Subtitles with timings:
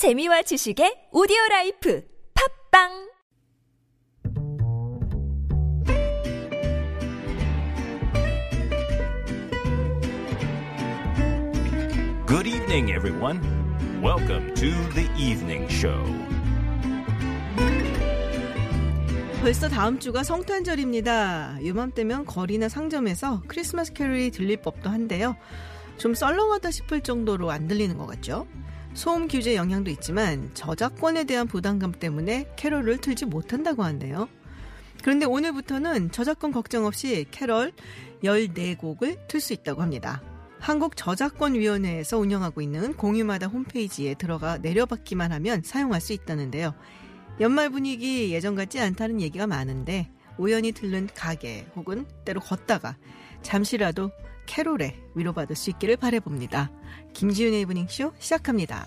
[0.00, 2.88] 재미와 지식의 오디오 라이프 팟빵
[12.26, 13.42] Good evening, everyone.
[14.02, 16.02] Welcome to the evening show.
[19.42, 21.58] 벌써 다음 주가 성탄절입니다.
[21.60, 25.36] 이맘때면 거리나 상점에서 크리스마스 캐롤이 들릴 법도 한데요.
[25.98, 28.46] 좀 썰렁하다 싶을 정도로 안 들리는 것 같죠?
[28.94, 34.28] 소음 규제 영향도 있지만 저작권에 대한 부담감 때문에 캐롤을 틀지 못한다고 하는데요.
[35.02, 37.72] 그런데 오늘부터는 저작권 걱정 없이 캐럴
[38.22, 40.22] 14곡을 틀 수 있다고 합니다.
[40.58, 46.74] 한국저작권위원회에서 운영하고 있는 공유마다 홈페이지에 들어가 내려받기만 하면 사용할 수 있다는데요.
[47.40, 52.96] 연말 분위기 예전 같지 않다는 얘기가 많은데 우연히 들른 가게 혹은 때로 걷다가
[53.42, 54.10] 잠시라도
[54.50, 56.72] 캐롤에 위로받을 수 있기를 바래봅니다.
[57.14, 58.84] 김지윤의 이브닝 쇼 시작합니다.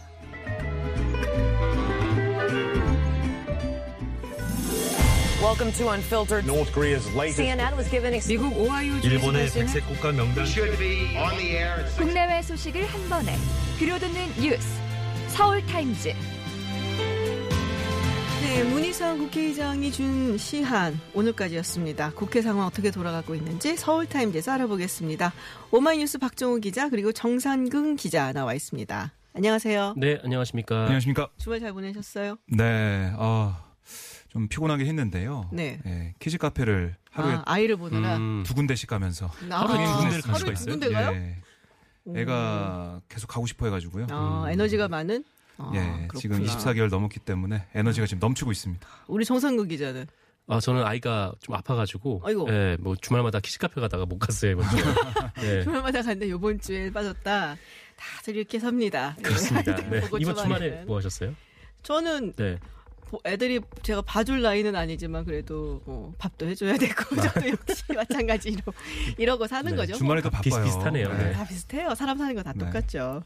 [5.41, 6.45] Welcome to Unfiltered.
[6.45, 11.15] North Korea's latest CNN was given ex- 미국 오하이오 일본의 백색 국가 명단 should be
[11.17, 13.33] on the air at 국내외 소식을 한 번에
[13.79, 14.67] 들려듣는 뉴스
[15.29, 16.13] 서울 타임즈
[18.53, 22.11] 네, 문희상 국회의장이 준 시한 오늘까지였습니다.
[22.11, 25.33] 국회 상황 어떻게 돌아가고 있는지 서울타임즈에서 알아보겠습니다.
[25.71, 29.11] 오마이뉴스 박정우 기자 그리고 정상근 기자 나와 있습니다.
[29.33, 29.95] 안녕하세요.
[29.97, 30.81] 네, 안녕하십니까.
[30.83, 31.29] 안녕하십니까?
[31.37, 32.37] 주말 잘 보내셨어요?
[32.45, 33.63] 네, 아,
[34.29, 35.49] 좀 피곤하게 했는데요.
[35.51, 35.79] 네.
[35.87, 40.21] 예, 키즈 카페를 하루에 아, 아이를 보느라 음, 두 군데씩 가면서 하루에 두 군데를 갈
[40.21, 40.79] 수가 하루에 두 있어요?
[40.79, 41.11] 군데 가요?
[41.15, 44.05] 예, 애가 계속 가고 싶어 해가지고요.
[44.11, 45.23] 아, 에너지가 많은?
[45.57, 46.57] 아, 예, 지금 그렇구나.
[46.73, 48.87] 24개월 넘었기 때문에 에너지가 지금 넘치고 있습니다.
[49.07, 50.07] 우리 정상근 기자는
[50.47, 52.47] 아, 저는 아이가 좀 아파가지고, 아이고.
[52.49, 54.81] 예, 뭐 주말마다 키즈카페 가다가 못 갔어요, 이번 주에.
[55.59, 57.55] 예, 주말마다 갔는데 요번 주에 빠졌다.
[57.95, 59.15] 다들 이렇게 삽니다.
[59.17, 59.75] 네, 그렇습니다.
[59.89, 60.83] 네, 이번 주말에.
[60.85, 61.33] 뭐 하셨어요?
[61.83, 62.57] 저는 네.
[63.05, 68.59] 보- 애들이 제가 봐줄 나이는 아니지만 그래도 뭐 밥도 해줘야 되고 저도 역시 마찬가지로
[69.17, 69.93] 이러고 사는 네, 거죠.
[69.93, 70.41] 주말에도 바빠요.
[70.43, 71.07] 비슷 비슷하네요.
[71.07, 71.17] 뭐.
[71.17, 71.31] 네.
[71.31, 71.95] 다 비슷해요.
[71.95, 72.59] 사람 사는 거다 네.
[72.65, 73.23] 똑같죠.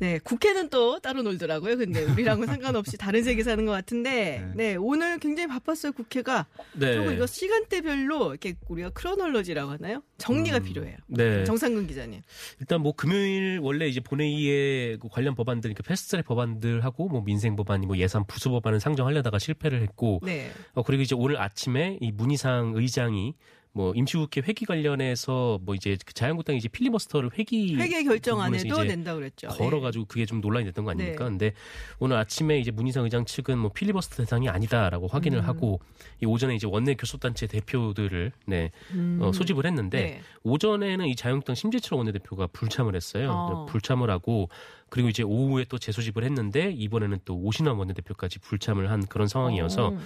[0.00, 1.76] 네, 국회는 또 따로 놀더라고요.
[1.76, 5.92] 근데 우리랑은 상관없이 다른 세계 사는 것 같은데, 네, 오늘 굉장히 바빴어요.
[5.92, 6.46] 국회가.
[6.72, 6.96] 네.
[6.96, 10.02] 그리고 이거 시간대별로 이렇게 우리가 크로놀로지라고 하나요?
[10.16, 10.96] 정리가 필요해요.
[11.06, 11.44] 네.
[11.44, 12.22] 정상근 기자님.
[12.60, 17.82] 일단 뭐 금요일 원래 이제 본회의에 그 관련 법안들, 그러니까 패스트트랙 법안들하고 뭐 민생 법안,
[17.82, 20.50] 뭐 예산 부수 법안을 상정하려다가 실패를 했고, 네.
[20.72, 23.34] 어, 그리고 이제 오늘 아침에 이 문희상 의장이
[23.72, 28.96] 뭐 임시국회 회기 관련해서 뭐 이제 그 자유한국당이 이제 필리버스터를 회기 회계 결정안에도 부분에서 이제
[28.96, 29.48] 낸다 그랬죠.
[29.48, 31.24] 걸어가지고 그게 좀 논란이 됐던 거 아닙니까?
[31.24, 31.30] 네.
[31.30, 31.52] 근데
[32.00, 35.44] 오늘 아침에 이제 문희상 의장 측은 뭐 필리버스터 대상이 아니다라고 확인을 음.
[35.44, 35.80] 하고
[36.20, 38.72] 이 오전에 이제 원내 교섭단체 대표들을 네
[39.20, 40.02] 어, 소집을 했는데 음.
[40.02, 40.22] 네.
[40.42, 43.30] 오전에는 이 자유한국당 심재철 원내대표가 불참을 했어요.
[43.30, 43.66] 어.
[43.66, 44.48] 불참을 하고
[44.88, 49.98] 그리고 이제 오후에 또 재소집을 했는데 이번에는 또 오신환 원내대표까지 불참을 한 그런 상황이어서 어.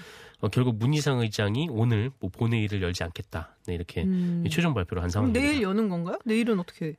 [0.44, 3.56] 어, 결국 문희상 의장이 오늘 뭐 본회의를 열지 않겠다.
[3.66, 4.44] 네, 이렇게 음.
[4.50, 5.40] 최종 발표를 한 상황입니다.
[5.40, 6.18] 내일 여는 건가요?
[6.26, 6.94] 내일은 어떻게?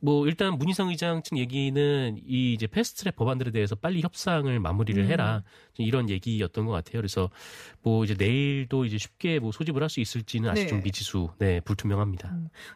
[0.00, 5.10] 뭐 일단 문희상 의장 측 얘기는 이 이제 패스트트랙 법안들에 대해서 빨리 협상을 마무리를 음.
[5.10, 5.42] 해라
[5.76, 6.98] 이런 얘기였던 것 같아요.
[7.00, 7.28] 그래서
[7.82, 10.68] 뭐 이제 내일도 이제 쉽게 뭐 소집을 할 수 있을지는 아직 네.
[10.68, 12.28] 좀 미지수, 네 불투명합니다.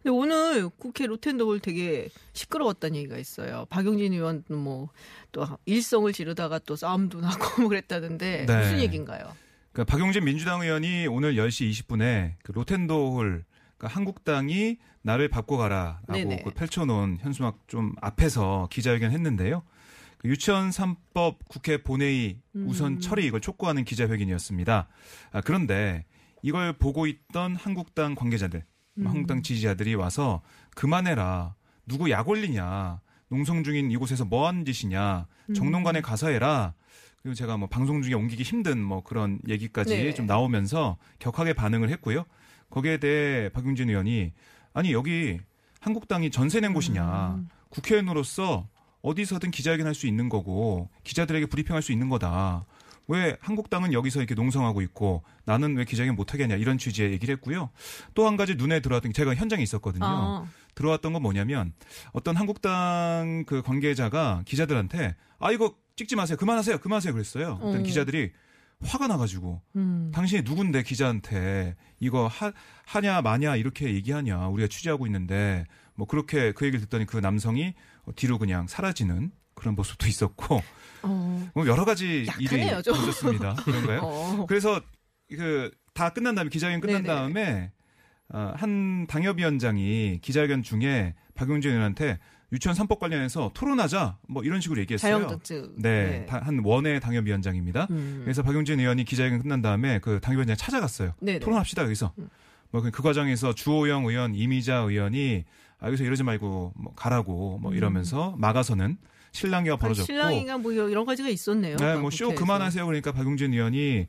[0.03, 3.67] 근데 오늘 국회 로텐더홀 되게 시끄러웠다는 얘기가 있어요.
[3.71, 8.59] 박용진 의원은 뭐또 일성을 지르다가 또 싸움도 나고 뭐 그랬다던데 네.
[8.59, 9.33] 무슨 얘기인가요?
[9.73, 13.45] 그러니까 박용진 민주당 의원이 오늘 10시 20분에 그 로텐도홀
[13.77, 16.45] 그러니까 한국당이 나를 바꿔 가라라고.
[16.45, 19.63] 그 펼쳐놓은 현수막 좀 앞에서 기자회견 했는데요.
[20.19, 23.01] 그 유치원 3법 국회 본회의 우선 음.
[23.01, 24.89] 처리 이걸 촉구하는 기자회견이었습니다.
[25.33, 26.05] 아, 그런데
[26.43, 28.63] 이걸 보고 있던 한국당 관계자들,
[28.99, 29.07] 음.
[29.07, 30.43] 한국당 지지자들이 와서
[30.75, 31.55] 그만해라.
[31.87, 33.01] 누구 약 올리냐.
[33.29, 35.27] 농성 중인 이곳에서 뭐 하는 짓이냐.
[35.49, 35.55] 음.
[35.55, 36.75] 정론관에 가서 해라.
[37.23, 40.15] 그리고 제가 뭐 방송 중에 옮기기 힘든 뭐 그런 얘기까지 네.
[40.15, 42.25] 좀 나오면서 격하게 반응을 했고요.
[42.71, 44.33] 거기에 대해 박용진 의원이
[44.73, 45.39] 아니 여기
[45.81, 47.35] 한국당이 전세 낸 곳이냐.
[47.37, 47.49] 음.
[47.71, 48.69] 국회의원으로서
[49.03, 52.65] 어디서든 기자회견 할 수 있는 거고 기자들에게 브리핑할 수 있는 거다.
[53.09, 57.71] 왜 한국당은 여기서 이렇게 농성하고 있고 나는 왜 기자회견 못하게 하냐 이런 취지의 얘기를 했고요.
[58.15, 60.05] 또 한 가지 눈에 들어왔던 게 제가 현장에 있었거든요.
[60.07, 61.73] 아, 들어왔던 건 뭐냐면
[62.13, 67.59] 어떤 한국당 그 관계자가 기자들한테 아 이거 찍지 마세요 그만하세요 그만하세요 그랬어요.
[67.63, 67.83] 음.
[67.83, 68.33] 기자들이
[68.83, 70.11] 화가 나가지고 음.
[70.15, 72.53] 당신이 누군데 기자한테 이거 하,
[72.87, 77.75] 하냐 마냐 이렇게 얘기하냐 우리가 취재하고 있는데 뭐 그렇게 그 얘기를 듣더니 그 남성이
[78.17, 80.63] 뒤로 그냥 사라지는 그런 모습도 있었고
[81.03, 81.51] 어.
[81.55, 82.95] 뭐 여러 가지 약하네요, 일이 좀.
[82.97, 83.55] 있었습니다.
[83.65, 84.01] 그런가요?
[84.03, 84.47] 어.
[84.47, 84.81] 그래서
[85.29, 87.15] 그 다 끝난 다음에 기자회견 끝난 네네.
[87.15, 87.73] 다음에
[88.33, 92.19] 어, 한 당협위원장이 기자회견 중에 박용진 의원한테
[92.53, 95.19] 유치원 3법 관련해서 토론하자 뭐 이런 식으로 얘기했어요.
[95.19, 95.75] 자영당증.
[95.77, 97.87] 네, 다- 한 원외 당협위원장입니다.
[97.91, 98.21] 음.
[98.25, 101.13] 그래서 박용진 의원이 기자회견 끝난 다음에 그 당협위원장 찾아갔어요.
[101.21, 101.39] 네네.
[101.41, 102.13] 토론합시다 여기서.
[102.73, 105.45] 뭐그 과정에서 주호영 의원, 이미자 의원이
[105.81, 108.97] 아, 여기서 이러지 말고 뭐 가라고 뭐 이러면서 막아서는
[109.33, 110.07] 실랑이가 벌어졌고.
[110.07, 111.77] 신랑이가 뭐 여러 가지가 있었네요.
[111.77, 112.41] 네, 아까 뭐쇼 국회에서.
[112.45, 112.85] 그만하세요.
[112.87, 114.07] 그러니까 박용진 의원이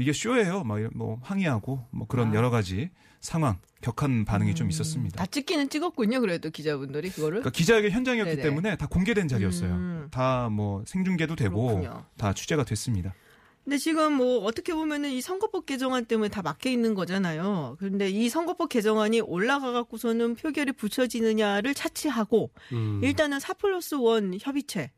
[0.00, 0.64] 이게 쇼예요.
[0.64, 2.34] 막 뭐 항의하고 뭐 그런 아.
[2.34, 5.16] 여러 가지 상황, 격한 반응이 좀 있었습니다.
[5.18, 6.20] 다 찍기는 찍었군요.
[6.20, 7.40] 그래도 기자분들이 그거를.
[7.40, 8.42] 그러니까 기자회견 현장이었기 네네.
[8.42, 9.70] 때문에 다 공개된 자리였어요.
[9.72, 10.08] 음.
[10.10, 12.04] 다뭐 생중계도 되고 그렇군요.
[12.16, 13.14] 다 취재가 됐습니다.
[13.62, 17.76] 근데 지금 뭐 어떻게 보면은 이 선거법 개정안 때문에 다 막혀 있는 거잖아요.
[17.78, 23.00] 그런데 이 선거법 개정안이 올라가 갖고서는 표결이 붙여지느냐를 차치하고 음.
[23.04, 24.90] 일단은 4 플러스 1 협의체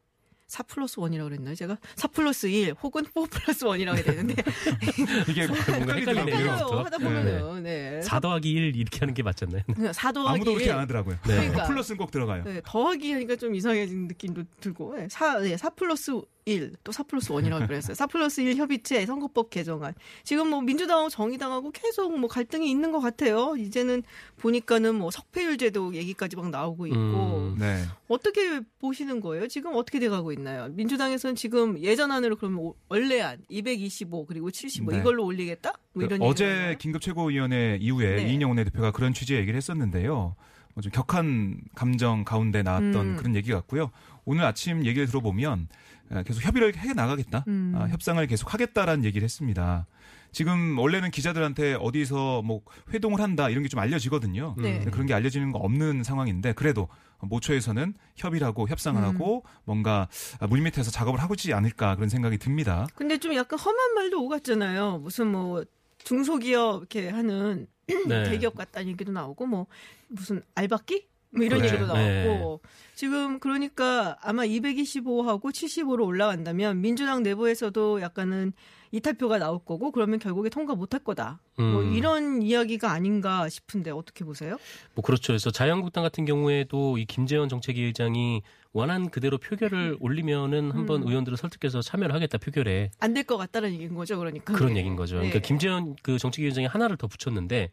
[0.52, 1.54] 4 플러스 1이라고 그랬나요?
[1.54, 4.34] 제가 4 플러스 1 혹은 4 플러스 1이라고 해야 되는데
[5.28, 6.50] 이게 뭔가 헷갈리네요.
[6.50, 8.02] 하다 보면은 네.
[8.02, 9.62] 4 더하기 1 이렇게 하는 게 맞잖아요.
[9.92, 10.72] 4 더하기 아무도 그렇게 1.
[10.72, 11.16] 안 하더라고요.
[11.26, 11.36] 네.
[11.36, 11.64] 그러니까.
[11.64, 12.44] 플러스는 꼭 들어가요.
[12.44, 17.04] 네, 더하기 하니까 좀 이상해진 느낌도 들고 네, 4, 네, 4 플러스 1, 또 4
[17.04, 17.94] 플러스 1이라고 그랬어요.
[17.94, 19.94] 4 플러스 1 협의체 선거법 개정안.
[20.24, 23.54] 지금 뭐 민주당하고 정의당하고 계속 뭐 갈등이 있는 것 같아요.
[23.56, 24.02] 이제는
[24.38, 26.96] 보니까는 뭐 석패율 제도 얘기까지 막 나오고 있고.
[26.96, 27.56] 음.
[27.58, 27.84] 네.
[28.08, 29.46] 어떻게 보시는 거예요?
[29.46, 30.68] 지금 어떻게 돼가고 있나요?
[30.70, 34.98] 민주당에서는 지금 예전안으로 그러면 오- 원래안 225 그리고 75 네.
[34.98, 35.72] 이걸로 올리겠다?
[35.94, 38.30] 뭐그 이런 어제 얘기가 긴급 최고위원회 이후에 네.
[38.30, 40.34] 이인영 원내대표가 그런 취지의 얘기를 했었는데요.
[40.74, 43.16] 뭐좀 격한 감정 가운데 나왔던 음.
[43.16, 43.90] 그런 얘기 같고요.
[44.24, 45.91] 오늘 아침 얘기를 들어보면 어,
[46.26, 47.72] 계속 협의를 해 나가겠다, 음.
[47.76, 49.86] 아, 협상을 계속 하겠다라는 얘기를 했습니다.
[50.30, 52.62] 지금 원래는 기자들한테 어디서 뭐
[52.92, 54.54] 회동을 한다 이런 게 좀 알려지거든요.
[54.58, 54.80] 네.
[54.90, 56.88] 그런 게 알려지는 거 없는 상황인데 그래도
[57.20, 59.06] 모처에서는 협의를 하고 협상을 음.
[59.06, 60.08] 하고 뭔가
[60.48, 62.86] 물밑에서 작업을 하고 있지 않을까 그런 생각이 듭니다.
[62.94, 64.98] 근데 좀 약간 험한 말도 오갔잖아요.
[64.98, 65.64] 무슨 뭐
[66.04, 67.66] 중소기업 이렇게 하는
[68.08, 68.24] 네.
[68.24, 69.66] 대기업 같다는 얘기도 나오고 뭐
[70.08, 71.06] 무슨 알바끼?
[71.34, 71.76] 뭐 이런 그렇죠.
[71.76, 72.68] 얘기도 나왔고 네.
[72.94, 78.52] 지금 그러니까 아마 225하고 75로 올라간다면 민주당 내부에서도 약간은
[78.94, 81.40] 이탈표가 나올 거고 그러면 결국에 통과 못할 거다.
[81.56, 81.94] 뭐 음.
[81.94, 84.58] 이런 이야기가 아닌가 싶은데 어떻게 보세요?
[84.94, 85.28] 뭐 그렇죠.
[85.28, 88.42] 그래서 자유한국당 같은 경우에도 이 김재원 정책위 의장이
[88.74, 91.08] 원한 그대로 표결을 올리면은 한번 음.
[91.08, 94.52] 의원들을 설득해서 참여를 하겠다 표결에 안 될 것 같다는 얘기인 거죠, 그러니까.
[94.52, 94.80] 그런 네.
[94.80, 95.14] 얘기인 거죠.
[95.16, 95.28] 네.
[95.28, 97.70] 그러니까 김재원 그 정책위 의장이 하나를 더 붙였는데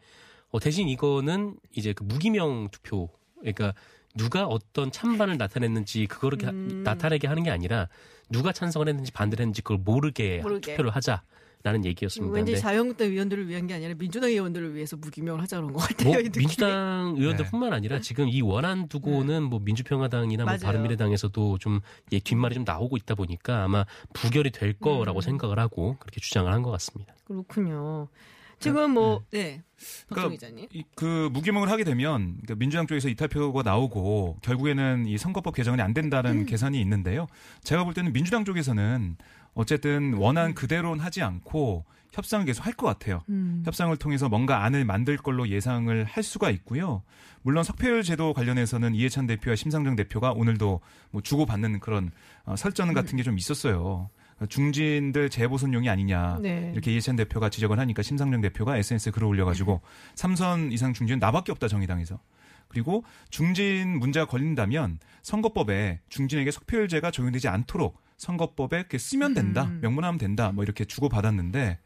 [0.52, 3.74] 어, 대신 이거는 이제 그 무기명 투표 그러니까
[4.15, 6.81] 누가 어떤 찬반을 나타냈는지 그거를 게- 음.
[6.83, 7.88] 나타내게 하는 게 아니라
[8.30, 10.71] 누가 찬성을 했는지 반대를 했는지 그걸 모르게, 모르게.
[10.74, 11.21] 투표를 하자
[11.62, 12.33] 라는 얘기였습니다.
[12.33, 16.13] 왠지 근데 자유한국당 의원들을 위한 게 아니라 민주당 의원들을 위해서 무기명을 하자 그런 것 같아요.
[16.13, 16.21] 뭐.
[16.38, 17.75] 민주당 의원들뿐만 네.
[17.75, 20.56] 아니라 지금 이 원안 두고는 뭐 민주평화당이나 뭐.
[20.57, 21.81] 바른미래당에서도 좀
[22.13, 25.21] 예, 뒷말이 좀 나오고 있다 보니까 아마 부결이 될 거라고 음.
[25.21, 27.13] 생각을 하고 그렇게 주장을 한 것 같습니다.
[27.25, 28.07] 그렇군요.
[28.60, 29.62] 지금 뭐 네.
[30.10, 30.68] 박정 그러니까 기자님.
[30.74, 35.94] 이- 그 무기명을 하게 되면 그러니까 민주당 쪽에서 이탈표가 나오고 결국에는 이 선거법 개정이 안
[35.94, 37.28] 된다는 계산이 있는데요.
[37.64, 39.16] 제가 볼 때는 민주당 쪽에서는
[39.54, 43.22] 어쨌든 원안 그대로는 하지 않고 협상을 계속 할 것 같아요.
[43.30, 43.62] 음.
[43.66, 47.04] 협상을 통해서 뭔가 안을 만들 걸로 예상을 할 수가 있고요.
[47.44, 52.12] 물론 석패율 제도 관련해서는 이해찬 대표와 심상정 대표가 오늘도 뭐 주고받는 그런
[52.46, 54.10] 어, 설전 같은 게 좀 있었어요.
[54.47, 56.71] 중진들 재보선용이 아니냐 네.
[56.74, 59.81] 이렇게 이해찬 대표가 지적을 하니까 심상정 대표가 SNS에 글을 올려가지고
[60.15, 62.19] 삼선 이상 중진은 나밖에 없다 정의당에서
[62.69, 69.80] 그리고 중진 문제가 걸린다면 선거법에 중진에게 석패율제가 적용되지 않도록 선거법에 이렇게 쓰면 된다 음.
[69.81, 71.79] 명문하면 된다 뭐 이렇게 주고 받았는데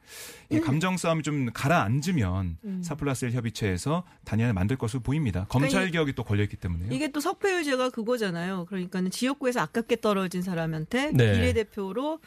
[0.50, 2.84] 이 감정 싸움이 좀 가라앉으면 음.
[2.84, 5.46] 사플라스 협의체에서 단연을 만들 것으로 보입니다.
[5.50, 6.92] 검찰 개혁이 또 걸려 있기 때문에요.
[6.92, 8.66] 이게 또 석패율제가 그거잖아요.
[8.66, 11.34] 그러니까는 지역구에서 아깝게 떨어진 사람한테 네.
[11.34, 12.20] 비례대표로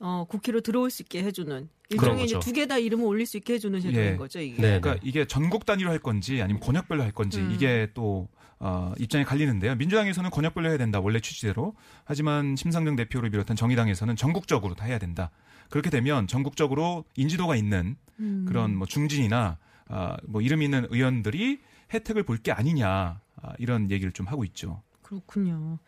[0.00, 2.38] 어, 국회로 들어올 수 있게 해주는 일종의 이제.
[2.40, 4.16] 두 개 다 이름을 올릴 수 있게 해주는 제도인 예.
[4.16, 4.40] 거죠.
[4.40, 4.60] 이게.
[4.60, 4.80] 네.
[4.80, 7.50] 그러니까 이게 전국 단위로 할 건지 아니면 권역별로 할 건지 음.
[7.52, 9.74] 이게 또 어, 입장이 갈리는데요.
[9.76, 11.74] 민주당에서는 권역별로 해야 된다 원래 취지대로
[12.04, 15.30] 하지만 심상정 대표를 비롯한 정의당에서는 전국적으로 다 해야 된다.
[15.70, 18.44] 그렇게 되면 전국적으로 인지도가 있는 음.
[18.48, 19.58] 그런 뭐 중진이나
[19.88, 21.60] 아, 뭐 이름 있는 의원들이
[21.92, 24.82] 혜택을 볼 게 아니냐 아, 이런 얘기를 좀 하고 있죠.
[25.02, 25.78] 그렇군요.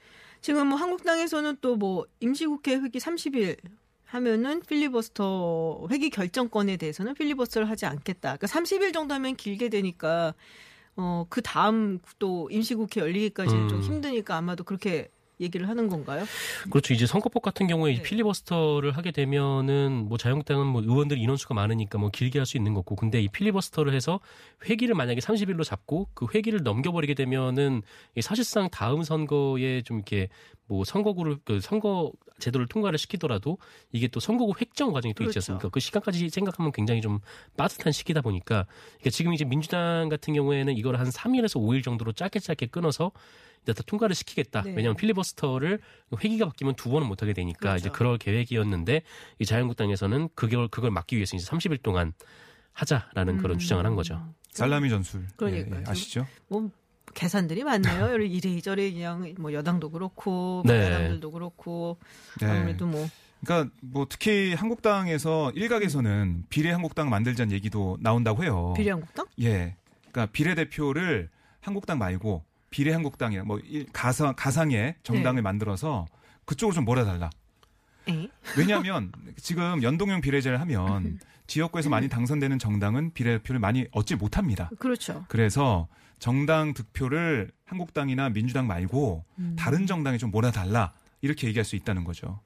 [0.43, 3.57] 지금 뭐 한국당에서는 또 뭐 임시국회 회기 30일
[4.07, 8.37] 하면은 필리버스터 회기 결정권에 대해서는 필리버스터를 하지 않겠다.
[8.37, 10.35] 그러니까 30일 정도 하면 길게 되니까
[10.97, 13.69] 어 그 다음 또 임시국회 열리기까지는 음.
[13.69, 16.25] 좀 힘드니까 아마도 그렇게 얘기를 하는 건가요?
[16.71, 16.95] 그렇죠.
[16.95, 18.03] 이제 선거법 같은 경우에 네.
[18.03, 22.95] 필리버스터를 하게 되면은 뭐 자유한국당은 뭐 의원들 인원수가 많으니까 뭐 길게 할 수 있는 거고
[22.95, 24.21] 근데 이 필리버스터를 해서
[24.69, 27.83] 회기를 만약에 30일로 잡고 그 회기를 넘겨버리게 되면은
[28.15, 30.29] 이 사실상 다음 선거에 좀 이렇게
[30.69, 33.59] 뭐 선거구를 그 선거 제도를 통과를 시키더라도
[33.93, 35.53] 이게 또 선거구 획정 과정이 또 있지 그렇죠.
[35.53, 35.69] 않습니까?
[35.71, 37.19] 그 시간까지 생각하면 굉장히 좀
[37.57, 38.67] 빠듯한 시기다 보니까
[38.99, 43.11] 그러니까 지금 이제 민주당 같은 경우에는 이걸 한 3일에서 5일 정도로 짧게 짧게 끊어서
[43.67, 44.63] 내가 다 통과를 시키겠다.
[44.63, 44.71] 네.
[44.71, 45.81] 왜냐하면 필리버스터를
[46.23, 47.77] 회기가 바뀌면 두 번은 못하게 되니까 그렇죠.
[47.77, 49.03] 이제 그럴 계획이었는데
[49.39, 52.13] 이 자유한국당에서는 그걸 그걸 막기 위해서 이제 30일 동안
[52.73, 54.33] 하자라는 그런 주장을 한 거죠.
[54.51, 55.21] 살라미 전술.
[55.21, 55.29] 음.
[55.37, 55.75] 그러니까요.
[55.77, 56.27] 예, 예, 아시죠?
[56.49, 56.71] 뭐
[57.15, 58.17] 계산들이 많네요.
[58.23, 60.87] 이래저래 그냥 뭐 여당도 그렇고 뭐 네.
[60.87, 61.99] 야당들도 그렇고
[62.41, 62.47] 네.
[62.47, 63.07] 아무래도 뭐
[63.45, 68.75] 그러니까 뭐 특히 한국당에서 일각에서는 비례 한국당 만들자는 얘기도 나온다고 해요.
[68.77, 69.27] 비례 한국당?
[69.41, 69.77] 예.
[70.11, 71.31] 그러니까 비례 대표를
[71.61, 75.43] 한국당 말고 비례 한국당이나 뭐 일- 가상 가상의 정당을 네.
[75.43, 76.07] 만들어서
[76.45, 77.31] 그쪽으로 좀 몰아달라.
[78.09, 78.29] 에?
[78.57, 84.71] 왜냐하면 지금 연동형 비례제를 하면 지역구에서 많이 당선되는 정당은 비례대표를 많이 얻지 못합니다.
[84.79, 85.25] 그렇죠.
[85.29, 89.57] 그래서 정당 득표를 한국당이나 민주당 말고 음.
[89.59, 92.41] 다른 정당에 좀 몰아달라 이렇게 얘기할 수 있다는 거죠.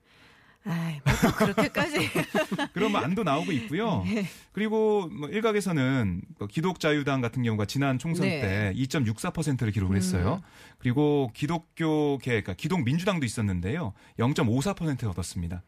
[0.64, 2.11] 아이, 뭐또 그렇게까지.
[2.75, 4.02] 그러면 안도 나오고 있고요.
[4.09, 4.26] 네.
[4.52, 8.37] 그리고 뭐 일각에서는 뭐 기독자유당 같은 경우가 지난 총선 네.
[8.37, 8.43] 음.
[8.43, 10.43] 때 2.64%를 기록을 했어요.
[10.79, 13.95] 그리고 기독교계, 그러니까 기독민주당도 있었는데요.
[14.19, 15.62] 0.54% 얻었습니다.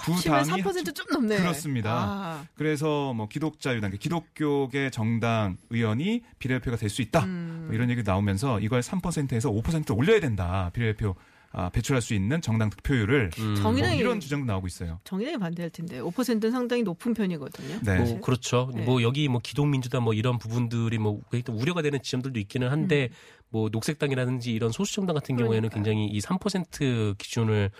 [0.00, 1.38] 두 당이 3%좀 넘네.
[1.38, 1.90] 그렇습니다.
[1.92, 7.24] 아, 그래서 뭐 기독자유당, 그러니까 기독교계 정당 의원이 비례대표가 될 수 있다.
[7.24, 7.64] 음.
[7.66, 10.70] 뭐 이런 얘기 나오면서 이걸 3%에서 5% 올려야 된다.
[10.72, 11.16] 비례대표
[11.50, 15.00] 아, 배출할 수 있는 정당 득표율을 음, 뭐 정의당이 이런 주장도 나오고 있어요.
[15.04, 17.80] 정의당이 반대할 텐데 5%는 상당히 높은 편이거든요.
[17.82, 17.98] 네.
[17.98, 18.70] 뭐 그렇죠.
[18.74, 18.82] 네.
[18.84, 23.08] 뭐 여기 뭐 기독민주당 뭐 이런 부분들이 뭐 우려가 되는 지점들도 있기는 한데
[23.48, 25.70] 뭐 녹색당이라든지 이런 소수정당 같은 경우에는 음.
[25.70, 25.82] 그러니까요.
[25.82, 27.70] 굉장히 이 3% 기준을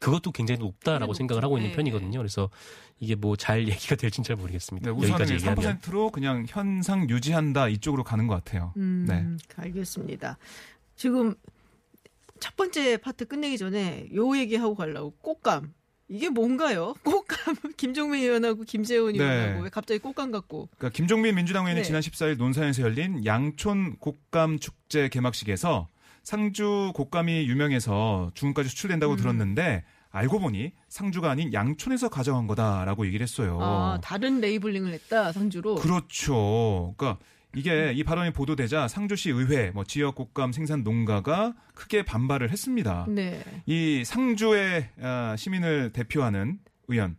[0.00, 1.14] 그것도 굉장히 높다라고 높죠.
[1.14, 1.76] 생각을 하고 있는 네.
[1.76, 2.18] 편이거든요.
[2.18, 2.48] 그래서
[3.00, 4.90] 이게 뭐 잘 얘기가 될지는 잘 모르겠습니다.
[4.90, 8.72] 네, 여기까지 얘기하면 3%로 그냥 현상 유지한다 이쪽으로 가는 것 같아요.
[8.76, 9.26] 음, 네.
[9.56, 10.38] 알겠습니다.
[10.94, 11.34] 지금
[12.40, 15.72] 첫 번째 파트 끝내기 전에 요 얘기하고 가려고 꽃감.
[16.08, 16.94] 이게 뭔가요?
[17.04, 17.56] 꽃감.
[17.76, 19.24] 김종민 의원하고 김재원 네.
[19.24, 20.68] 의원하고 왜 갑자기 꽃감 갖고.
[20.76, 21.84] 그러니까 김종민 민주당 의원이 네.
[21.84, 25.88] 지난 14일 논산에서 열린 양촌 곡감 축제 개막식에서
[26.22, 29.16] 상주 곡감이 유명해서 중국까지 수출된다고 음.
[29.16, 33.58] 들었는데 알고 보니 상주가 아닌 양촌에서 가져간 거다라고 얘기를 했어요.
[33.60, 35.74] 아, 다른 레이블링을 했다, 상주로.
[35.74, 36.94] 그렇죠.
[36.96, 37.22] 그러니까
[37.54, 43.06] 이게 이 발언이 보도되자 상주시 의회, 뭐 지역 곡감 생산 농가가 크게 반발을 했습니다.
[43.08, 43.42] 네.
[43.66, 47.16] 이 상주의 아, 시민을 대표하는 의원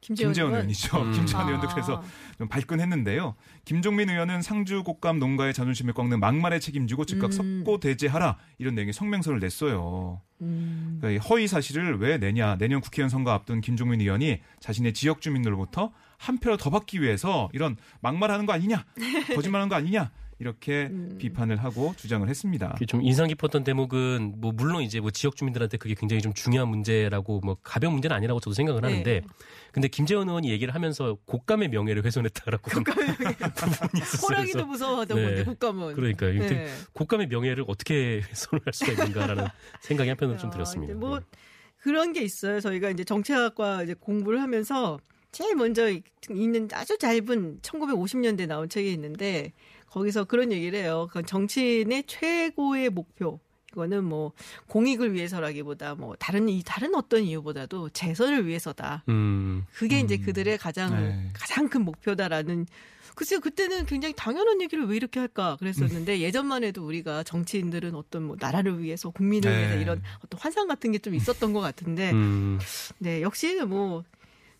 [0.00, 0.60] 김재원, 김재원 의원.
[0.60, 1.02] 의원 이죠.
[1.02, 1.12] 음.
[1.12, 1.74] 김재원 의원도 아.
[1.74, 2.02] 그래서
[2.38, 3.34] 좀 발끈했는데요.
[3.64, 7.62] 김종민 의원은 상주 곡감 농가의 자존심을 꺾는 막말에 책임지고 즉각 음.
[7.62, 10.22] 석고 대제하라 이런 내용의 성명서를 냈어요.
[10.40, 10.98] 음.
[11.00, 12.56] 그러니까 이 허위 사실을 왜 내냐?
[12.56, 17.76] 내년 국회의원 선거 앞둔 김종민 의원이 자신의 지역 주민들로부터 한 표를 더 받기 위해서 이런
[18.00, 18.84] 막말하는 거 아니냐?
[19.34, 20.10] 거짓말하는 거 아니냐?
[20.38, 21.16] 이렇게 음.
[21.18, 22.74] 비판을 하고 주장을 했습니다.
[22.78, 27.40] 그좀 인상 깊었던 대목은 뭐 물론 이제 뭐 지역 주민들한테 그게 굉장히 좀 중요한 문제라고
[27.40, 29.26] 뭐 가벼운 문제는 아니라고 저도 생각을 하는데 네.
[29.72, 34.26] 근데 김재원 의원이 얘기를 하면서 곡감의 명예를 훼손했다라고 부분이 있었어요.
[34.26, 35.24] 호랑이도 무서워하던 네.
[35.24, 35.94] 건데, 국감은.
[35.94, 36.68] 그러니까 네.
[36.92, 39.46] 곡감의 명예를 어떻게 훼손을 할 수가 있는가라는
[39.80, 40.94] 생각이 한편으로 좀 야, 들었습니다.
[40.94, 41.26] 뭐 네.
[41.78, 42.60] 그런 게 있어요.
[42.60, 44.98] 저희가 이제 정치학과 이제 공부를 하면서
[45.32, 45.90] 제일 먼저
[46.28, 49.52] 있는 아주 짧은 1950년대 나온 책이 있는데
[49.88, 51.08] 거기서 그런 얘기를 해요.
[51.12, 53.40] 그 정치인의 최고의 목표
[53.72, 54.32] 이거는 뭐
[54.66, 59.04] 공익을 위해서라기보다 뭐 다른 이 다른 어떤 이유보다도 재선을 위해서다.
[59.08, 60.24] 음, 그게 이제 음.
[60.24, 61.28] 그들의 가장 네.
[61.32, 62.66] 가장 큰 목표다라는
[63.14, 66.20] 글쎄요 그때는 굉장히 당연한 얘기를 왜 이렇게 할까 그랬었는데 음.
[66.20, 69.58] 예전만 해도 우리가 정치인들은 어떤 뭐 나라를 위해서 국민을 네.
[69.58, 72.58] 위해서 이런 어떤 환상 같은 게 좀 있었던 것 같은데 음,
[72.98, 74.04] 네 역시 뭐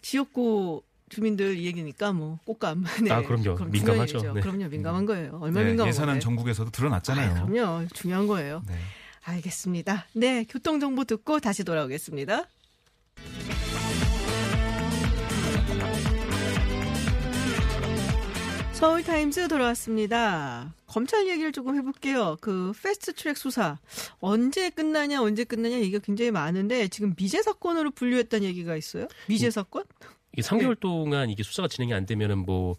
[0.03, 3.11] 지역구 주민들 얘기니까 뭐 꽃감 네.
[3.11, 3.57] 아, 그럼요.
[3.57, 4.33] 그럼 민감하죠.
[4.35, 4.41] 네.
[4.41, 7.31] 그럼요 민감한 거예요 얼마나 네, 민감한 예산안 거예요 전국에서도 드러났잖아요.
[7.31, 8.75] 아, 그럼요 중요한 거예요 네.
[9.23, 12.45] 알겠습니다 네 교통 정보 듣고 다시 돌아오겠습니다.
[18.81, 20.73] 서울타임즈 돌아왔습니다.
[20.87, 22.39] 검찰 얘기를 조금 해볼게요.
[22.41, 23.79] 그 패스트 트랙 수사
[24.21, 29.07] 언제 끝나냐 언제 끝나냐 얘기가 굉장히 많은데 지금 미제 사건으로 분류했다는 얘기가 있어요.
[29.29, 29.85] 미제 사건?
[30.33, 30.81] 이게 3개월 네.
[30.81, 32.77] 동안 이게 수사가 진행이 안 되면은 뭐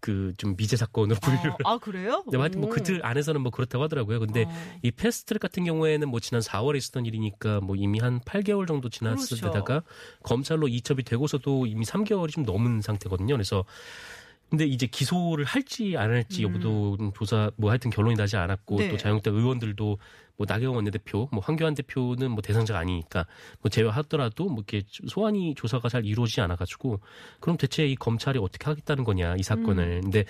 [0.00, 1.52] 그 좀 미제 사건으로 분류를.
[1.64, 2.24] 아, 아, 그래요?
[2.32, 2.72] 네, 하여튼 뭐 오.
[2.72, 4.18] 그들 안에서는 뭐 그렇다고 하더라고요.
[4.20, 4.50] 근데 어.
[4.82, 8.88] 이 패스트 트랙 같은 경우에는 뭐 지난 4월에 있었던 일이니까 뭐 이미 한 8개월 정도
[8.88, 9.46] 지났을 그렇죠.
[9.52, 9.82] 때다가
[10.22, 13.34] 검찰로 이첩이 되고서도 이미 3개월이 좀 넘은 상태거든요.
[13.34, 13.64] 그래서
[14.50, 18.78] 근데 이제 기소를 할지 안 할지 여부도 좀 조사 뭐 하여튼 결론이 나지 않았고 음.
[18.78, 18.90] 네.
[18.90, 19.98] 또 자유한국당 의원들도
[20.40, 23.26] 뭐 나경원 원내대표, 뭐 황교안 대표는 뭐 대상자가 아니니까
[23.60, 27.00] 뭐 제외하더라도 뭐 이렇게 소환이 조사가 잘 이루어지지 않아가지고
[27.40, 30.00] 그럼 대체 이 검찰이 어떻게 하겠다는 거냐 이 사건을.
[30.00, 30.24] 근데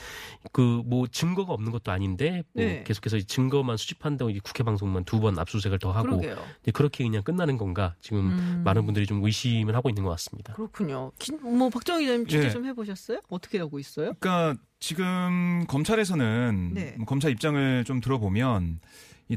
[0.50, 2.66] 그 뭐 증거가 없는 것도 아닌데 뭐 음.
[2.66, 2.84] 네.
[2.84, 6.34] 계속해서 이 증거만 수집한다고 이 국회 방송만 두 번 압수수색을 더 하고 그러게요.
[6.56, 8.62] 근데 그렇게 그냥 끝나는 건가 지금 음.
[8.64, 10.54] 많은 분들이 좀 의심을 하고 있는 것 같습니다.
[10.54, 11.12] 그렇군요.
[11.20, 12.50] 기- 뭐 박정희 기자님 취재 예.
[12.50, 13.20] 좀 해보셨어요?
[13.28, 14.14] 어떻게 하고 있어요?
[14.18, 16.96] 그러니까 지금 검찰에서는 네.
[17.06, 18.80] 검찰 입장을 좀 들어보면 이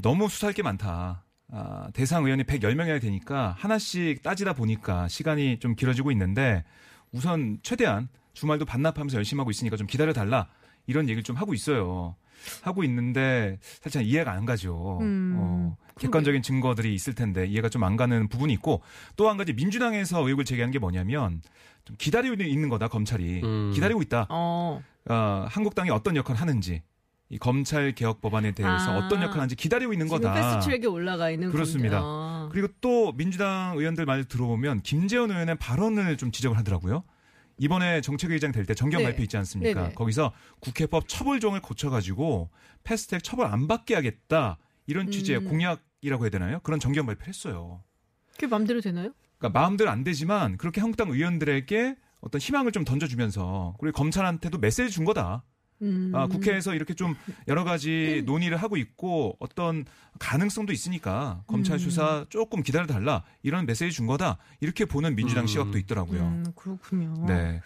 [0.02, 1.24] 너무 수사할 게 많다.
[1.52, 6.64] 아, 대상 의원이 110명이나 되니까 하나씩 따지다 보니까 시간이 좀 길어지고 있는데
[7.12, 10.48] 우선 최대한 주말도 반납하면서 열심히 하고 있으니까 좀 기다려 달라.
[10.88, 12.16] 이런 얘기를 좀 하고 있어요.
[12.62, 14.98] 하고 있는데 살짝 이해가 안 가죠.
[15.02, 18.82] 음, 어, 객관적인 증거들이 있을 텐데 이해가 좀 안 가는 부분이 있고
[19.16, 21.42] 또 한 가지 민주당에서 의혹을 제기하는 게 뭐냐면
[21.86, 23.72] 좀 기다리고 있는 거다 검찰이 음.
[23.74, 24.26] 기다리고 있다.
[24.30, 24.82] 어.
[25.10, 26.82] 어, 한국당이 어떤 역할을 하는지
[27.30, 28.98] 이 검찰 개혁 법안에 대해서 아.
[28.98, 30.34] 어떤 역할을 하는지 기다리고 있는 거다.
[30.34, 32.02] 패스트트랙에 올라가 있는 그렇습니다.
[32.02, 32.50] 겁니다.
[32.52, 37.04] 그리고 또 민주당 의원들 말 들어보면 김재원 의원의 발언을 좀 지적을 하더라고요.
[37.58, 39.06] 이번에 정책의장 될 때 정경 네.
[39.06, 39.82] 발표 있지 않습니까?
[39.82, 39.94] 네네.
[39.96, 42.50] 거기서 국회법 처벌종을 고쳐가지고
[42.84, 45.50] 패스트트랙 처벌 안 받게 하겠다 이런 취지의 음.
[45.50, 46.60] 공약이라고 해야 되나요?
[46.64, 47.84] 그런 정경 발표를 했어요.
[48.34, 49.12] 그게 마음대로 되나요?
[49.38, 55.06] 그러니까 마음대로 안 되지만 그렇게 한국당 의원들에게 어떤 희망을 좀 던져주면서 그리고 검찰한테도 메시지 준
[55.06, 55.44] 거다.
[55.84, 56.12] 음.
[56.16, 57.16] 아, 국회에서 이렇게 좀
[57.48, 59.86] 여러 가지 논의를 하고 있고 어떤
[60.20, 61.80] 가능성도 있으니까 검찰 음.
[61.80, 65.48] 수사 조금 기다려 달라 이런 메시지 준 거다 이렇게 보는 민주당 음.
[65.48, 66.22] 시각도 있더라고요.
[66.22, 67.26] 음, 그렇군요.
[67.28, 67.62] 네,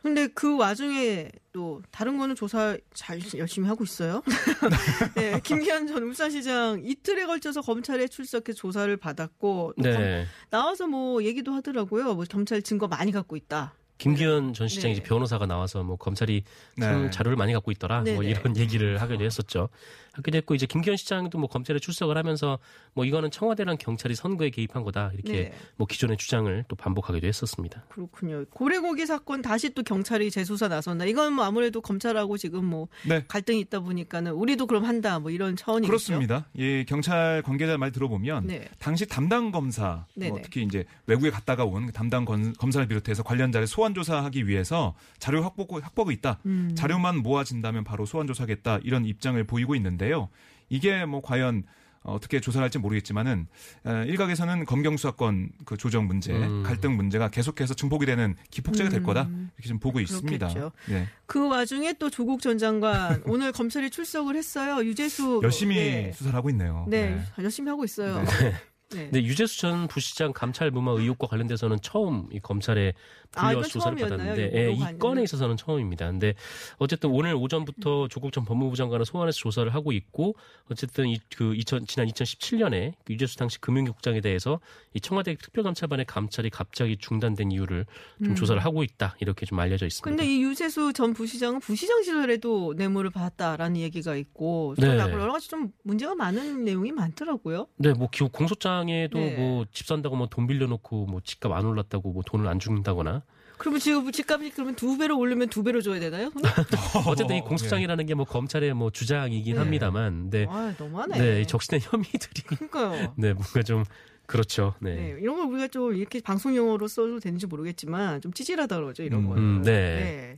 [0.00, 4.22] 근데 그 와중에 또 다른 거는 조사 잘 열심히 하고 있어요.
[5.14, 10.26] 네, 김기현 전 울산시장 이틀에 걸쳐서 검찰에 출석해 조사를 받았고 검- 네.
[10.50, 12.14] 나와서 뭐 얘기도 하더라고요.
[12.14, 13.74] 뭐 검찰 증거 많이 갖고 있다.
[14.02, 14.98] 김기현 전 시장이 네.
[14.98, 16.42] 이제 변호사가 나와서 뭐 검찰이
[16.80, 17.10] 참 네.
[17.10, 18.30] 자료를 많이 갖고 있더라 뭐 네네.
[18.30, 19.68] 이런 얘기를 하기도 했었죠.
[20.12, 22.58] 하기도 했고 이제 김기현 시장도 뭐 검찰에 출석을 하면서
[22.94, 25.52] 뭐 이거는 청와대랑 경찰이 선거에 개입한 거다 이렇게 네.
[25.76, 27.84] 뭐 기존의 주장을 또 반복하기도 했었습니다.
[27.88, 28.44] 그렇군요.
[28.50, 31.06] 고래고기 사건 다시 또 경찰이 재수사 나선다.
[31.06, 33.24] 이건 뭐 아무래도 검찰하고 지금 뭐 네.
[33.26, 35.18] 갈등이 있다 보니까는 우리도 그럼 한다.
[35.18, 35.88] 뭐 이런 차원이겠죠.
[35.90, 36.46] 그렇습니다.
[36.58, 38.68] 예, 경찰 관계자 말 들어보면 네.
[38.78, 40.38] 당시 담당 검사, 뭐.
[40.42, 45.66] 특히 이제 외국에 갔다가 온 담당 건- 검사를 비롯해서 관련자를 소환 조사하기 위해서 자료 확보
[45.80, 46.38] 확보가 있다.
[46.44, 46.72] 음.
[46.74, 50.28] 자료만 모아진다면 바로 소환 조사하겠다 이런 입장을 보이고 있는데 요.
[50.68, 51.64] 이게 뭐 과연
[52.04, 53.46] 어떻게 조사를 할지 모르겠지만은
[53.86, 56.62] 에, 일각에서는 검경 수사권 그 조정 문제, 음.
[56.64, 59.04] 갈등 문제가 계속해서 증폭이 되는 기폭제가 될 음.
[59.04, 60.48] 거다 이렇게 좀 보고 있습니다.
[60.48, 60.72] 그렇겠죠.
[60.88, 61.06] 네.
[61.26, 64.84] 그 와중에 또 조국 전 장관 오늘 검찰이 출석을 했어요.
[64.84, 66.12] 유재수 열심히 네.
[66.12, 66.86] 수사를 하고 있네요.
[66.88, 68.22] 네, 열심히 하고 있어요.
[68.24, 68.54] 네.
[68.90, 69.04] 네.
[69.04, 72.92] 근데 유재수 전 부시장 감찰 무마 의혹과 관련돼서는 처음 이 검찰에
[73.36, 73.98] 아, 불려 이건 조사를?
[73.98, 74.98] 받았는데 예, 이?
[74.98, 76.10] 건에 있어서는 처음입니다.
[76.10, 76.34] 근데
[76.78, 80.34] 어쨌든 오늘 오전부터 조국 전 법무부 장관을 소환해서 조사를 하고 있고
[80.70, 84.58] 어쨌든 이, 그 2000, 지난 2017년에 그 유재수 당시 금융국장에 대해서
[84.94, 87.86] 이 청와대 특별감찰반의 감찰이 갑자기 중단된 이유를
[88.18, 88.34] 좀 음.
[88.34, 90.08] 조사를 하고 있다 이렇게 좀 알려져 있습니다.
[90.10, 94.98] 근데 이 유재수 전 부시장은 부시장 시절에도 뇌물을 받았다라는 얘기가 있고 또 네.
[94.98, 97.68] 여러 가지 좀 문제가 많은 내용이 많더라고요.
[97.76, 99.36] 네, 뭐 기호 공소장에도 네.
[99.36, 103.21] 뭐집 산다고 뭐 돈 빌려놓고 뭐 집값 안 올랐다고 뭐 돈을 안 준다거나
[103.62, 106.30] 그러면 지금 집값이 그러면 두 배로 오르면 두 배로 줘야 되나요?
[107.06, 109.58] 어쨌든 이 공소장이라는 게 뭐 검찰의 뭐 주장이긴 네.
[109.58, 111.18] 합니다만, 네, 아, 너무하네.
[111.18, 113.14] 네, 이 적신의 혐의들이 그러니까요.
[113.16, 113.84] 네 뭔가 좀
[114.26, 118.76] 그렇죠, 네, 네, 이런 걸 우리가 좀 이렇게 방송 용어로 써도 되는지 모르겠지만 좀 찌질하다
[118.76, 119.42] 그러죠 이런 음, 거는.
[119.42, 119.72] 음, 네.
[119.72, 120.36] 네.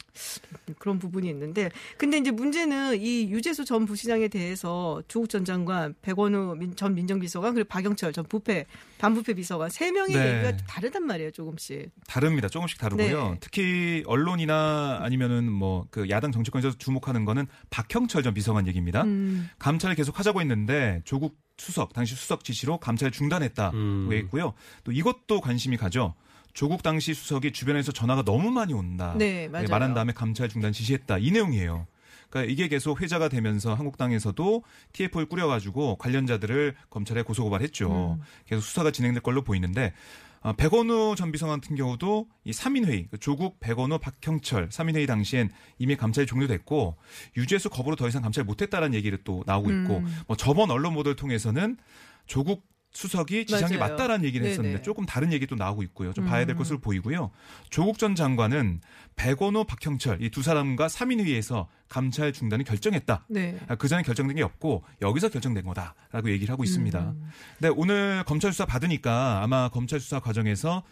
[0.79, 6.57] 그런 부분이 있는데 근데 이제 문제는 이 유재수 전 부시장에 대해서 조국 전 장관, 백원우
[6.57, 8.67] 민- 전 민정비서관 그리고 박영철 전 부패
[8.99, 10.35] 반부패 비서관 세 명의 네.
[10.45, 11.91] 얘기가 다르단 말이에요 조금씩.
[12.09, 12.49] 다릅니다.
[12.49, 13.31] 조금씩 다르고요.
[13.33, 13.37] 네.
[13.41, 19.03] 특히 언론이나 아니면은 뭐 그 야당 정치권에서 주목하는 거는 박형철 전 비서관 얘기입니다.
[19.05, 19.49] 음.
[19.59, 23.71] 감찰을 계속 하자고 했는데 조국 수석 당시 수석 지시로 감찰 중단했다.
[23.71, 24.07] 음.
[24.07, 24.55] 고 있고요.
[24.83, 26.15] 또 이것도 관심이 가죠.
[26.53, 29.15] 조국 당시 수석이 주변에서 전화가 너무 많이 온다.
[29.19, 29.67] 네, 맞아요.
[29.69, 31.19] 말한 다음에 감찰 중단 지시했다.
[31.19, 31.87] 이 내용이에요.
[32.31, 34.63] 그러니까 이게 계속 회자가 되면서 한국당에서도
[34.93, 38.17] TF를 꾸려가지고 관련자들을 검찰에 고소고발했죠.
[38.19, 38.23] 음.
[38.47, 43.19] 계속 수사가 진행될 걸로 보이는데 아, 백원우 전 비서관 같은 경우도 이 3인 회의, 그
[43.19, 46.97] 조국, 백원우, 박형철 3인 회의 당시엔 이미 감찰이 종료됐고
[47.37, 50.17] 유죄수 거부로 더 이상 감찰 못했다라는 얘기를 또 나오고 있고 음.
[50.27, 51.79] 뭐 저번 언론 보도를 통해서는
[52.27, 53.79] 조국 수석이 게 맞아요.
[53.79, 54.83] 맞다라는 얘기를 했었는데 네네.
[54.83, 56.13] 조금 다른 얘기도 나오고 있고요.
[56.13, 56.59] 좀 봐야 될 음.
[56.59, 57.31] 것으로 보이고요.
[57.71, 58.81] 조국 전 장관은
[59.17, 63.27] 백원호, 박형철 이 두 사람과 3인회의에서 감찰 중단을 결정했다.
[63.29, 63.59] 네.
[63.69, 66.99] 아, 그 전에 결정된 게 없고 여기서 결정된 거다라고 얘기를 하고 있습니다.
[67.01, 67.31] 음.
[67.59, 70.83] 근데 오늘 검찰 수사 받으니까 아마 검찰 수사 과정에서 아,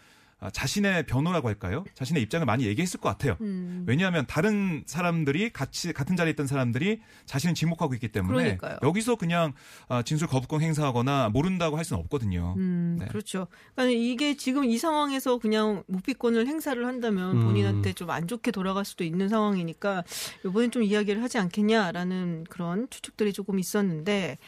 [0.52, 1.85] 자신의 변호라고 할까요?
[1.94, 3.37] 자신의 입장을 많이 얘기했을 것 같아요.
[3.40, 3.85] 음.
[3.87, 8.78] 왜냐하면 다른 사람들이 같이 같은 자리에 있던 사람들이 자신을 지목하고 있기 때문에 그러니까요.
[8.83, 9.52] 여기서 그냥
[9.88, 12.55] 아, 진술 거부권 행사하거나 모른다고 할 수는 없거든요.
[12.57, 13.07] 음, 네.
[13.07, 13.48] 그렇죠.
[13.74, 17.44] 그러니까 이게 지금 이 상황에서 그냥 묵비권을 행사를 한다면 음.
[17.46, 20.05] 본인한테 좀 안 좋게 돌아갈 수도 있는 상황이니까
[20.44, 24.38] 이번엔 좀 이야기를 하지 않겠냐라는 그런 추측들이 조금 있었는데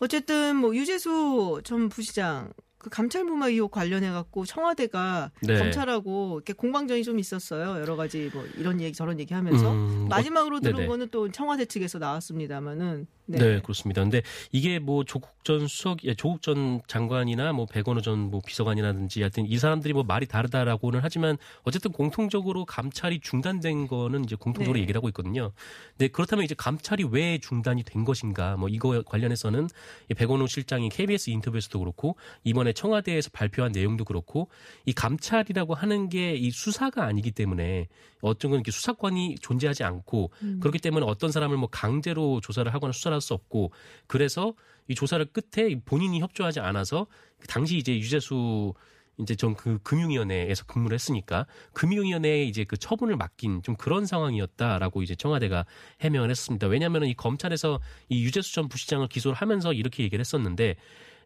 [0.00, 5.58] 어쨌든 뭐 유재수 전 부시장 그 감찰 무마 의혹 관련해 갖고 청와대가 네.
[5.58, 7.78] 검찰하고 이렇게 공방전이 좀 있었어요.
[7.78, 10.88] 여러 가지 뭐 이런 얘기 저런 얘기 하면서 음, 마지막으로 어, 들은 네네.
[10.88, 13.06] 거는 또 청와대 측에서 나왔습니다마는
[13.38, 13.60] 네.
[13.60, 14.02] 그렇습니다.
[14.02, 19.20] 근데 이게 뭐 조국 전 수석, 예, 조국 전 장관이나 뭐 백원호 전 뭐 비서관이라든지
[19.20, 24.82] 하여튼 이 사람들이 뭐 말이 다르다라고는 하지만 어쨌든 공통적으로 감찰이 중단된 거는 이제 공통적으로 네.
[24.82, 25.52] 얘기를 하고 있거든요.
[25.96, 29.68] 근데 그렇다면 이제 감찰이 왜 중단이 된 것인가 뭐 이거 관련해서는
[30.10, 34.48] 이 백원호 실장이 KBS 인터뷰에서도 그렇고 이번에 청와대에서 발표한 내용도 그렇고
[34.86, 37.88] 이 감찰이라고 하는 게 이 수사가 아니기 때문에
[38.22, 43.14] 어떤 건 이렇게 수사권이 존재하지 않고 그렇기 때문에 어떤 사람을 뭐 강제로 조사를 하거나 수사를
[43.20, 43.72] 할 수 없고
[44.06, 44.54] 그래서
[44.88, 47.06] 이 조사를 끝에 본인이 협조하지 않아서
[47.48, 48.74] 당시 이제 유재수
[49.20, 55.14] 이제 전 그 금융위원회에서 근무를 했으니까 금융위원회에 이제 그 처분을 맡긴 좀 그런 상황이었다라고 이제
[55.14, 55.66] 청와대가
[56.00, 56.66] 해명을 했습니다.
[56.66, 60.76] 왜냐하면 이 검찰에서 이 유재수 전 부시장을 기소를 하면서 이렇게 얘기를 했었는데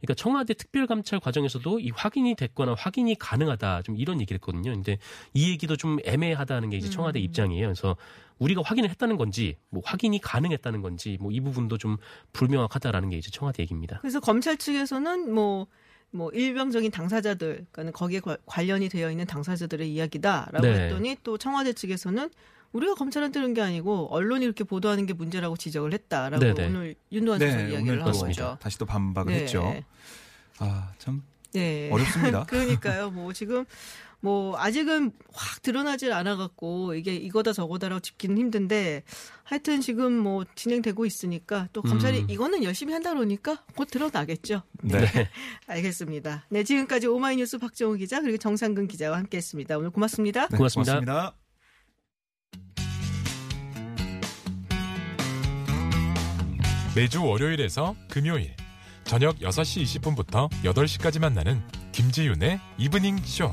[0.01, 4.73] 그러니까 청와대 특별감찰 과정에서도 이 확인이 됐거나 확인이 가능하다 좀 이런 얘기를 했거든요.
[4.73, 4.99] 근데
[5.33, 7.67] 이 얘기도 좀 애매하다는 게 이제 청와대 입장이에요.
[7.67, 7.97] 그래서
[8.39, 11.97] 우리가 확인을 했다는 건지 뭐 확인이 가능했다는 건지 뭐 이 부분도 좀
[12.33, 13.99] 불명확하다라는 게 이제 청와대 얘기입니다.
[14.01, 15.69] 그래서 검찰 측에서는 뭐,
[16.15, 20.85] 뭐 일방적인 당사자들, 그러니까 거기에 과- 관련이 되어 있는 당사자들의 이야기다라고 네.
[20.85, 22.31] 했더니 또 청와대 측에서는
[22.73, 26.67] 우리가 검찰한테 그런 게 아니고 언론이 이렇게 보도하는 게 문제라고 지적을 했다라고 네네.
[26.69, 28.59] 오늘 윤도환 선수 네, 이야기를 한또 거죠.
[28.61, 29.41] 다시 또 반박을 네.
[29.43, 29.75] 했죠.
[30.59, 31.23] 아, 참
[31.53, 31.91] 네.
[31.91, 32.45] 어렵습니다.
[32.51, 33.11] 그러니까요.
[33.11, 33.65] 뭐 지금
[34.25, 39.03] 뭐 아직은 확 드러나질 않아 갖고 이게 이거다 저거다라고 짚기는 힘든데
[39.43, 42.31] 하여튼 지금 뭐 진행되고 있으니까 또 검찰이 음.
[42.31, 44.63] 이거는 열심히 한다 그러니까 곧 드러나겠죠.
[44.81, 44.99] 네.
[45.69, 46.47] 알겠습니다.
[46.49, 49.77] 네, 지금까지 오마이뉴스 박정우 기자 그리고 정상근 기자와 함께 했습니다.
[49.77, 50.49] 오늘 고맙습니다.
[50.49, 51.01] 네, 고맙습니다.
[51.01, 51.35] 고맙습니다.
[56.97, 58.55] 매주 월요일에서 금요일
[59.05, 61.61] 저녁 6시 20분부터 8시까지 만나는
[61.93, 63.53] 김지윤의 이브닝 쇼.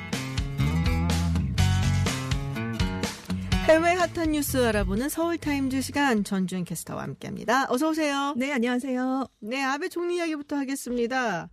[3.71, 7.71] 해외 핫한 뉴스 알아보는 서울 타임즈 시간 전주현 캐스터와 함께합니다.
[7.71, 8.33] 어서 오세요.
[8.35, 9.29] 네, 안녕하세요.
[9.39, 11.49] 네, 아베 총리 이야기부터 하겠습니다.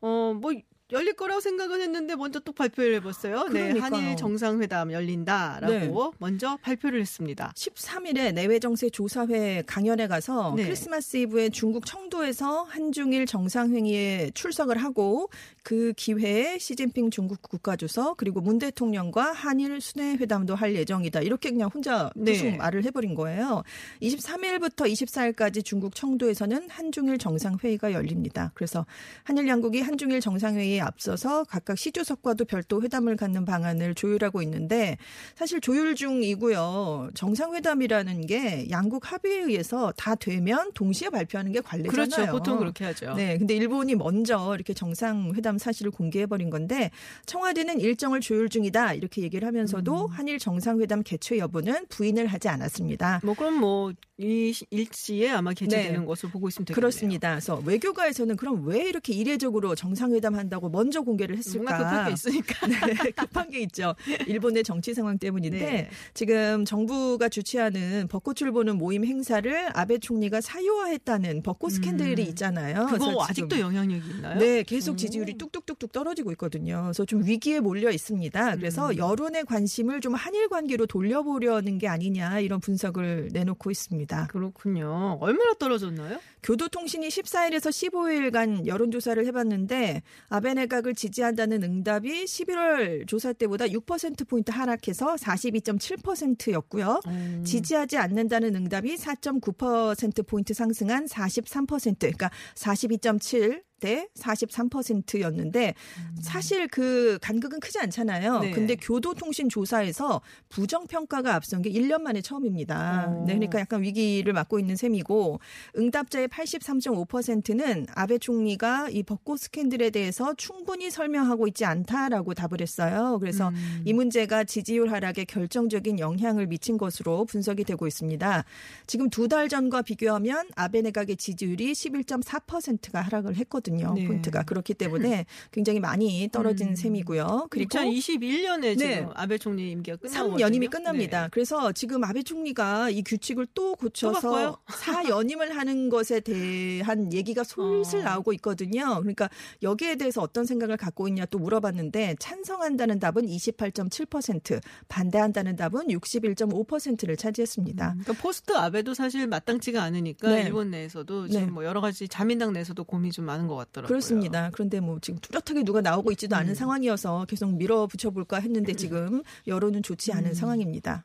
[0.00, 0.52] 어, 뭐
[0.92, 3.48] 열릴 거라고 생각은 했는데 먼저 또 발표를 해봤어요.
[3.48, 3.82] 네, 그러니까요.
[3.82, 6.16] 한일 정상회담 열린다라고 네.
[6.18, 7.52] 먼저 발표를 했습니다.
[7.56, 10.62] 13일에 내외정세 조사회 강연에 가서 네.
[10.62, 15.28] 크리스마스 이브에 중국 청도에서 한중일 정상회의에 출석을 하고
[15.64, 21.22] 그 기회에 시진핑 중국 국가주석 그리고 문 대통령과 한일 순회회담도 할 예정이다.
[21.22, 22.56] 이렇게 그냥 혼자 네.
[22.56, 23.64] 말을 해버린 거예요.
[24.02, 28.52] 23일부터 24일까지 중국 청도에서는 한중일 정상회의가 열립니다.
[28.54, 28.86] 그래서
[29.24, 34.96] 한일 양국이 한중일 정상회의 에 앞서서 각각 시주석과도 별도 회담을 갖는 방안을 조율하고 있는데
[35.34, 37.10] 사실 조율 중이고요.
[37.14, 42.06] 정상회담이라는 게 양국 합의에 의해서 다 되면 동시에 발표하는 게 관례잖아요.
[42.08, 42.32] 그렇죠.
[42.32, 43.14] 보통 그렇게 하죠.
[43.14, 46.90] 네, 근데 일본이 먼저 이렇게 정상회담 사실을 공개해 버린 건데
[47.26, 50.10] 청와대는 일정을 조율 중이다 이렇게 얘기를 하면서도 음.
[50.10, 53.20] 한일 정상회담 개최 여부는 부인을 하지 않았습니다.
[53.24, 56.06] 뭐 그럼 뭐 이 일시에 아마 개최되는 네.
[56.06, 56.80] 것으로 보고 있으면 되겠네요.
[56.80, 57.30] 그렇습니다.
[57.32, 61.78] 그래서 외교가에서는 그럼 왜 이렇게 이례적으로 정상회담 한다고 먼저 공개를 했을까?
[61.78, 62.66] 뭔가 급할 게 있으니까.
[63.04, 63.94] 네, 급한 게 있죠.
[64.26, 65.90] 일본의 정치 상황 때문인데 네.
[66.14, 72.82] 지금 정부가 주최하는 벚꽃을 보는 모임 행사를 아베 총리가 사유화했다는 벚꽃 스캔들이 있잖아요.
[72.82, 72.86] 음.
[72.86, 74.38] 그거 그래서 아직도 영향력이 있나요?
[74.38, 74.96] 네, 계속 음.
[74.96, 76.82] 지지율이 뚝뚝뚝뚝 떨어지고 있거든요.
[76.84, 78.56] 그래서 좀 위기에 몰려 있습니다.
[78.56, 78.96] 그래서 음.
[78.96, 84.28] 여론의 관심을 좀 한일 관계로 돌려보려는 게 아니냐 이런 분석을 내놓고 있습니다.
[84.28, 85.18] 그렇군요.
[85.20, 86.18] 얼마나 떨어졌나요?
[86.42, 97.00] 교도통신이 14일에서 15일간 여론조사를 해봤는데 아베 내각을 지지한다는 응답이 11월 조사 때보다 6%포인트 하락해서 42.7%였고요.
[97.06, 97.42] 음.
[97.44, 105.74] 지지하지 않는다는 응답이 4.9%포인트 상승한 43%, 그러니까 42.7대 43%였는데
[106.22, 108.38] 사실 그 간극은 크지 않잖아요.
[108.38, 108.50] 네.
[108.50, 113.08] 근데 교도통신 조사에서 부정 평가가 앞선 게 1년 만에 처음입니다.
[113.10, 113.26] 오.
[113.26, 115.40] 네, 그러니까 약간 위기를 맞고 있는 셈이고
[115.76, 123.18] 응답자의 83.5%는 아베 총리가 이 벚꽃 스캔들에 대해서 충분히 설명하고 있지 않다라고 답을 했어요.
[123.20, 123.82] 그래서 음.
[123.84, 128.44] 이 문제가 지지율 하락에 결정적인 영향을 미친 것으로 분석이 되고 있습니다.
[128.86, 133.65] 지금 두 달 전과 비교하면 아베 내각의 지지율이 11.4%가 하락을 했거든요.
[133.66, 133.92] 하거든요.
[133.94, 134.06] 네.
[134.06, 136.74] 포인트가 그렇기 때문에 굉장히 많이 떨어진 음.
[136.76, 137.48] 셈이고요.
[137.50, 138.76] 그리고 2021년에 네.
[138.76, 141.28] 지금 아베 총리 임기가 끝나고 3연임이 끝납니다.
[141.30, 144.56] 그래서 지금 아베 총리가 이 규칙을 또 고쳐서 바꿔요?
[144.66, 148.02] 4연임을 하는 것에 대한 얘기가 솔슬 어.
[148.04, 149.00] 나오고 있거든요.
[149.00, 149.28] 그러니까
[149.62, 157.96] 여기에 대해서 어떤 생각을 갖고 있냐 또 물어봤는데 찬성한다는 답은 28.7%, 반대한다는 답은 61.5%를 차지했습니다.
[157.98, 160.42] 그러니까 포스트 아베도 사실 마땅치가 않으니까 네.
[160.42, 161.50] 일본 내에서도 지금 네.
[161.50, 163.88] 뭐 여러 가지 자민당 내에서도 고민이 좀 많은 것 같더라고요.
[163.88, 164.50] 그렇습니다.
[164.52, 166.54] 그런데 뭐 지금 뚜렷하게 누가 나오고 있지도 않은 음.
[166.54, 170.34] 상황이어서 계속 밀어붙여 볼까 했는데 지금 여론은 좋지 않은 음.
[170.34, 171.04] 상황입니다.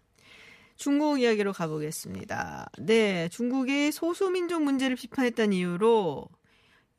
[0.75, 2.71] 중국 이야기로 가보겠습니다.
[2.79, 6.27] 네, 중국이 소수민족 문제를 비판했다는 이유로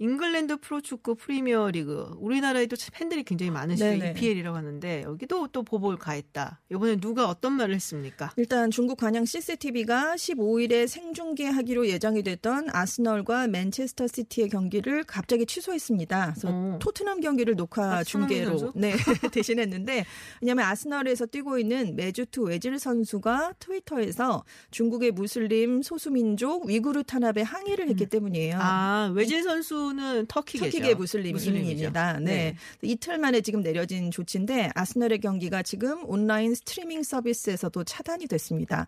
[0.03, 3.85] 잉글랜드 프로축구 프리미어리그 우리나라에도 팬들이 굉장히 많으시죠.
[3.85, 4.11] 네네.
[4.11, 6.61] EPL이라고 하는데 여기도 또 보복을 가했다.
[6.73, 8.33] 이번에 누가 어떤 말을 했습니까?
[8.37, 16.33] 일단 중국 관영 CCTV가 15일에 생중계하기로 예정이 됐던 아스널과 맨체스터 시티의 경기를 갑자기 취소했습니다.
[16.33, 16.79] 그래서 어.
[16.81, 18.73] 토트넘 경기를 녹화 아, 중계로?
[18.75, 18.95] 네,
[19.31, 20.05] 대신했는데
[20.41, 28.07] 왜냐하면 아스널에서 뛰고 있는 메주트 외질 선수가 트위터에서 중국의 무슬림 소수민족 위구르 탄압에 항의를 했기
[28.07, 28.59] 때문이에요.
[28.61, 30.71] 아, 외질 선수 는 터키계죠.
[30.71, 31.69] 터키계 무슬림 무슬림이죠.
[31.71, 32.19] 이민입니다.
[32.21, 32.57] 네.
[32.81, 38.87] 이틀 만에 지금 내려진 조치인데 아스널의 경기가 지금 온라인 스트리밍 서비스에서도 차단이 됐습니다.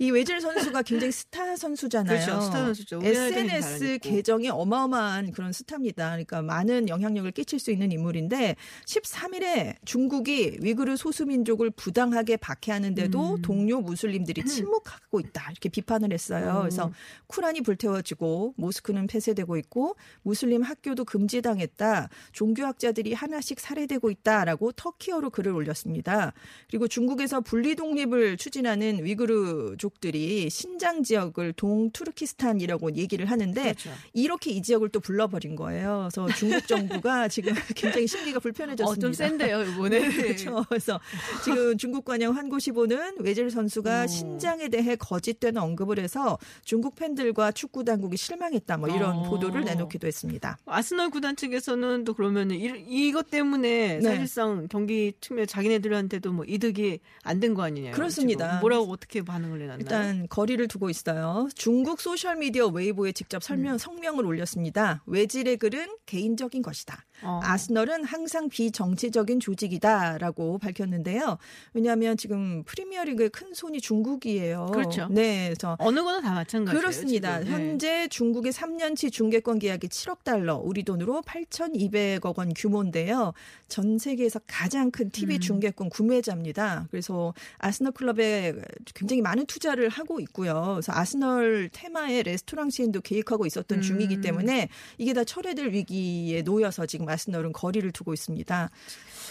[0.00, 2.24] 이 외질 선수가 굉장히 스타 선수잖아요.
[2.24, 2.40] 그렇죠.
[2.40, 3.00] 스타 선수죠.
[3.02, 3.98] SNS.
[3.98, 6.10] 계정이 어마어마한 그런 스타입니다.
[6.10, 8.54] 그러니까 많은 영향력을 끼칠 수 있는 인물인데
[8.86, 13.42] 13일에 중국이 위구르 소수민족을 부당하게 박해하는데도 음.
[13.42, 15.50] 동료 무슬림들이 침묵하고 있다.
[15.50, 16.54] 이렇게 비판을 했어요.
[16.56, 16.60] 어.
[16.60, 16.92] 그래서
[17.26, 22.08] 쿠란이 불태워지고 모스크는 폐쇄되고 있고 무슬림 학교도 금지당했다.
[22.32, 26.32] 종교학자들이 하나씩 살해되고 있다라고 터키어로 글을 올렸습니다.
[26.68, 33.90] 그리고 중국에서 분리 독립을 추진하는 위구르족 들이 신장 지역을 동투르키스탄이라고 얘기를 하는데 그렇죠.
[34.12, 36.08] 이렇게 이 지역을 또 불러버린 거예요.
[36.12, 38.90] 그래서 중국 정부가 지금 굉장히 심리가 불편해졌습니다.
[38.90, 40.00] 어, 좀 센데요, 이번에.
[40.00, 40.64] 네, 그렇죠.
[40.68, 41.00] 그래서
[41.44, 44.06] 지금 중국 관영 환구시보는 외질 선수가 오.
[44.06, 48.76] 신장에 대해 거짓된 언급을 해서 중국 팬들과 축구 당국이 실망했다.
[48.78, 49.22] 뭐 이런 어.
[49.24, 50.58] 보도를 내놓기도 했습니다.
[50.66, 54.02] 아스널 구단 측에서는 또 그러면 이, 이것 때문에 네.
[54.02, 57.92] 사실상 경기 측면 자기네들한테도 뭐 이득이 안 된 거 아니냐.
[57.92, 58.46] 그렇습니다.
[58.48, 59.77] 지금 뭐라고 어떻게 반응을 내놨나요?
[59.78, 61.48] 일단 거리를 두고 있어요.
[61.54, 63.78] 중국 소셜 미디어 웨이보에 직접 설명 음.
[63.78, 65.02] 성명을 올렸습니다.
[65.06, 67.04] 외질의 글은 개인적인 것이다.
[67.22, 67.40] 어.
[67.42, 71.38] 아스널은 항상 비정치적인 조직이다라고 밝혔는데요.
[71.74, 74.66] 왜냐하면 지금 프리미어리그의 큰 손이 중국이에요.
[74.72, 75.08] 그렇죠.
[75.10, 76.80] 네, 그래서 어느 거나 다 마찬가지예요.
[76.80, 77.40] 그렇습니다.
[77.40, 77.52] 지금.
[77.52, 77.58] 네.
[77.58, 83.32] 현재 중국의 3년치 중계권 계약이 7억 달러, 우리 돈으로 8,200억 원 규모인데요.
[83.68, 85.40] 전 세계에서 가장 큰 TV 음.
[85.40, 86.86] 중계권 구매자입니다.
[86.90, 88.54] 그래서 아스널 클럽에
[88.94, 90.72] 굉장히 많은 투자를 하고 있고요.
[90.74, 93.82] 그래서 아스널 테마의 레스토랑 체인도 계획하고 있었던 음.
[93.82, 98.70] 중이기 때문에 이게 다 철회될 위기에 놓여서 지금 아스널은 거리를 두고 있습니다.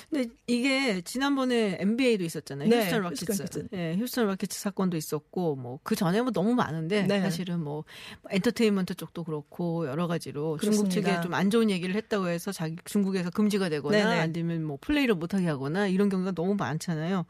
[0.09, 2.69] 근데 이게 지난번에 NBA도 있었잖아요.
[2.69, 3.41] 네, 휴스턴 휴스턴 로켓츠.
[3.41, 3.67] 로켓츠.
[3.73, 7.21] 예, 휴스턴 로켓츠 사건도 있었고 뭐 그 전에 뭐 너무 많은데 네.
[7.21, 7.83] 사실은 뭐
[8.29, 11.11] 엔터테인먼트 쪽도 그렇고 여러 가지로 중국 그렇습니다.
[11.11, 14.19] 측에 좀 안 좋은 얘기를 했다고 해서 자기 중국에서 금지가 되거나 네네.
[14.19, 17.25] 아니면 뭐 플레이를 못 하게 하거나 이런 경우가 너무 많잖아요.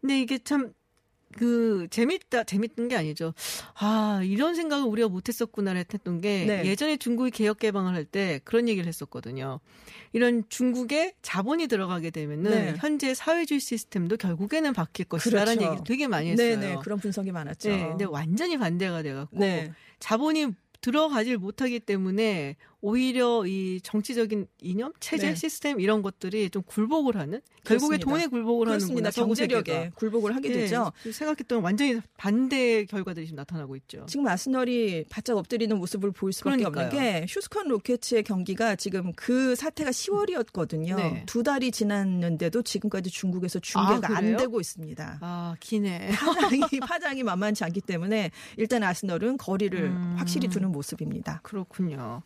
[0.00, 0.72] 근데 이게 참
[1.32, 3.34] 그 재밌다 재밌는 게 아니죠.
[3.78, 6.64] 아 이런 생각을 우리가 못했었구나를 했던 게 네.
[6.64, 9.58] 예전에 중국이 개혁 개방을 할 때 그런 얘기를 했었거든요.
[10.12, 12.74] 이런 중국에 자본이 들어가게 되면은 네.
[12.78, 15.66] 현재 사회주의 시스템도 결국에는 바뀔 것이다라는 그렇죠.
[15.66, 16.58] 얘기를 되게 많이 했어요.
[16.58, 17.68] 네네 그런 분석이 많았죠.
[17.68, 19.72] 네, 근데 완전히 반대가 돼갖고 네.
[19.98, 25.34] 자본이 들어가질 못하기 때문에 오히려 이 정치적인 이념, 체제, 네.
[25.34, 28.10] 시스템 이런 것들이 좀 굴복을 하는 결국에 그렇습니다.
[28.10, 29.10] 돈에 굴복을 그렇습니다.
[29.10, 29.90] 서구 경제력에.
[29.96, 30.92] 굴복을 하게 예, 되죠.
[31.02, 34.06] 생각했던 완전히 반대 결과들이 지금 나타나고 있죠.
[34.08, 36.86] 지금 아스널이 바짝 엎드리는 모습을 보일 수밖에 그러니까요.
[36.86, 40.94] 없는 게 휴스컨 로켓츠의 경기가 지금 그 사태가 10월이었거든요.
[40.94, 41.24] 네.
[41.26, 44.36] 두 달이 지났는데도 지금까지 중국에서 중계가 아, 안?
[44.36, 45.18] 되고 있습니다.
[45.22, 46.10] 아 기네.
[46.12, 50.14] 파장이 파장이 만만치 않기 때문에 일단 아스널은 거리를 음.
[50.16, 51.40] 확실히 두는 모습입니다.
[51.42, 52.22] 그렇군요.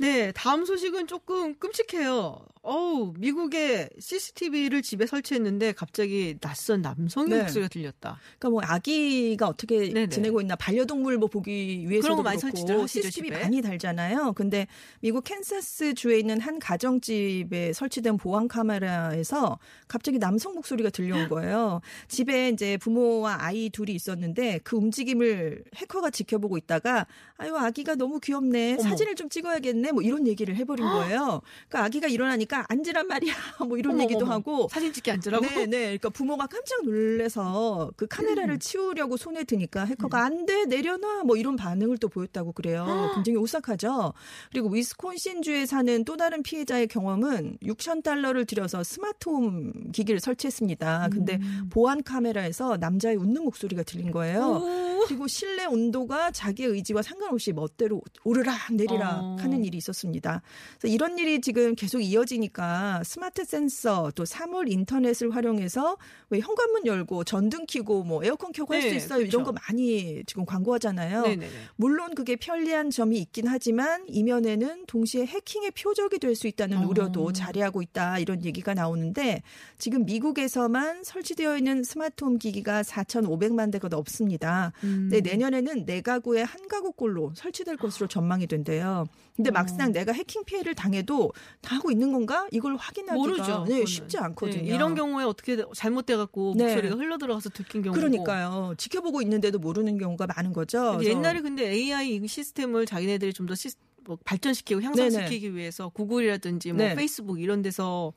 [0.00, 2.46] 네, 다음 소식은 조금 끔찍해요.
[2.62, 7.38] 어우, 미국에 CCTV를 집에 설치했는데 갑자기 낯선 남성의 네.
[7.42, 8.18] 목소리가 들렸다.
[8.38, 10.08] 그러니까 뭐 아기가 어떻게 네네.
[10.08, 13.42] 지내고 있나 반려동물 뭐 보기 그런 위해서도 거 많이 그렇고 설치들 하시죠, CCTV 집에?
[13.42, 14.34] 많이 달잖아요.
[14.34, 14.66] 근데
[15.00, 19.58] 미국 캔사스 주에 있는 한 가정집에 설치된 보안 카메라에서
[19.88, 21.80] 갑자기 남성 목소리가 들려온 거예요.
[22.08, 27.06] 집에 이제 부모와 아이 둘이 있었는데 그 움직임을 해커가 지켜보고 있다가
[27.38, 28.82] 아유 아기가 너무 귀엽네 어머.
[28.82, 31.42] 사진을 좀 찍어야겠네 때문에 뭐 이런 얘기를 해버린 거예요.
[31.68, 33.34] 그러니까 아기가 일어나니까 앉으란 말이야
[33.68, 34.26] 뭐 이런 어머, 얘기도.
[34.26, 35.44] 하고 사진 찍기 앉으라고?
[35.44, 35.78] 네, 네.
[35.82, 38.58] 그러니까 부모가 깜짝 놀래서 그 카메라를 음.
[38.58, 41.24] 치우려고 손에 드니까 해커가 안 돼, 내려놔.
[41.24, 43.10] 뭐 이런 반응을 또 보였다고 그래요.
[43.14, 44.12] 굉장히 오싹하죠.
[44.50, 51.08] 그리고 위스콘신주에 사는 또 다른 피해자의 경험은 6천 달러를 들여서 스마트홈 기기를 설치했습니다.
[51.10, 51.68] 근데 음.
[51.70, 54.62] 보안 카메라에서 남자의 웃는 목소리가 들린 거예요.
[55.06, 59.36] 그리고 실내 온도가 자기의 의지와 상관없이 멋대로 오르락 내리락 어.
[59.38, 60.42] 하는 일이 있었습니다.
[60.78, 65.96] 그래서 이런 일이 지금 계속 이어지니까 스마트 센서 또 사물 인터넷을 활용해서
[66.30, 69.20] 왜 현관문 열고 전등 켜고 뭐 에어컨 켜고 할수 네, 있어요.
[69.20, 69.44] 이런 그렇죠.
[69.44, 71.22] 거 많이 지금 광고하잖아요.
[71.22, 71.50] 네네네.
[71.76, 76.86] 물론 그게 편리한 점이 있긴 하지만 이면에는 동시에 해킹의 표적이 될 수 있다는 어.
[76.88, 79.42] 우려도 자리하고 있다 이런 얘기가 나오는데
[79.78, 84.72] 지금 미국에서만 설치되어 있는 스마트홈 기기가 4,500만 대가 넘습니다.
[84.84, 84.89] 음.
[85.10, 89.06] 네, 내년에는 네 가구에 한 가구꼴로 설치될 것으로 전망이 된대요.
[89.36, 89.52] 근데 어.
[89.52, 92.46] 막상 내가 해킹 피해를 당해도 다 하고 있는 건가?
[92.50, 93.64] 이걸 확인하기가 모르죠.
[93.68, 93.84] 네.
[93.86, 94.62] 쉽지 않거든요.
[94.62, 96.64] 네, 이런 경우에 어떻게 잘못돼 갖고 네.
[96.64, 97.94] 목소리가 흘러 들어가서 들킨 경우.
[97.94, 98.74] 그러니까요.
[98.76, 100.98] 지켜보고 있는데도 모르는 경우가 많은 거죠.
[101.02, 106.94] 옛날에 근데 AI 시스템을 자기네들이 좀더뭐 발전시키고 향상시키기 위해서 구글이라든지 뭐 네.
[106.94, 108.12] 페이스북 이런 데서